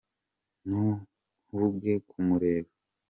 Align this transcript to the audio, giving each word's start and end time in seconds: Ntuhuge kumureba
Ntuhuge 0.67 1.93
kumureba 2.09 2.71